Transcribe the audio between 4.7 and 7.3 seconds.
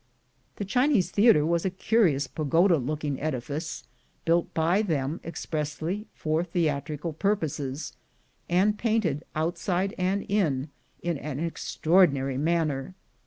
them expressly for theatrical